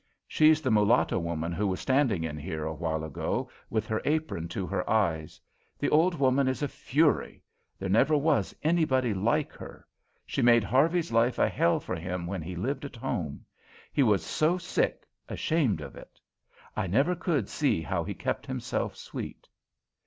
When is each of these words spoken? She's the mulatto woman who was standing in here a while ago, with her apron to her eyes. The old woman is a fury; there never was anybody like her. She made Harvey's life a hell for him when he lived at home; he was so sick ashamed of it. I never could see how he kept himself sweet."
She's 0.27 0.61
the 0.61 0.71
mulatto 0.71 1.19
woman 1.19 1.51
who 1.51 1.67
was 1.67 1.79
standing 1.79 2.23
in 2.23 2.35
here 2.35 2.63
a 2.63 2.73
while 2.73 3.03
ago, 3.03 3.51
with 3.69 3.85
her 3.85 4.01
apron 4.03 4.47
to 4.47 4.65
her 4.65 4.89
eyes. 4.89 5.39
The 5.77 5.89
old 5.91 6.15
woman 6.15 6.47
is 6.47 6.63
a 6.63 6.67
fury; 6.67 7.43
there 7.77 7.87
never 7.87 8.17
was 8.17 8.55
anybody 8.63 9.13
like 9.13 9.51
her. 9.53 9.85
She 10.25 10.41
made 10.41 10.63
Harvey's 10.63 11.11
life 11.11 11.37
a 11.37 11.47
hell 11.47 11.79
for 11.79 11.95
him 11.95 12.25
when 12.25 12.41
he 12.41 12.55
lived 12.55 12.83
at 12.83 12.95
home; 12.95 13.45
he 13.93 14.01
was 14.01 14.25
so 14.25 14.57
sick 14.57 15.05
ashamed 15.29 15.81
of 15.81 15.95
it. 15.95 16.19
I 16.75 16.87
never 16.87 17.13
could 17.13 17.47
see 17.47 17.83
how 17.83 18.03
he 18.03 18.15
kept 18.15 18.47
himself 18.47 18.95
sweet." 18.95 19.47